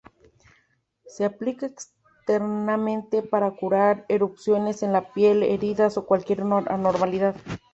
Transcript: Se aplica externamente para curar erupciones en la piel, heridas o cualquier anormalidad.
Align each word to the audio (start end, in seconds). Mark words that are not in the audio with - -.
Se 1.05 1.23
aplica 1.25 1.67
externamente 1.67 3.21
para 3.21 3.51
curar 3.51 4.03
erupciones 4.09 4.81
en 4.81 4.93
la 4.93 5.13
piel, 5.13 5.43
heridas 5.43 5.95
o 5.95 6.07
cualquier 6.07 6.41
anormalidad. 6.41 7.35